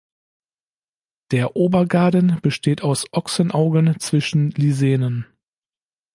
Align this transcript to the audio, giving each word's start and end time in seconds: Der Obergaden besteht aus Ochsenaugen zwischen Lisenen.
Der 1.29 1.55
Obergaden 1.55 2.39
besteht 2.41 2.81
aus 2.81 3.05
Ochsenaugen 3.13 3.99
zwischen 3.99 4.49
Lisenen. 4.49 5.27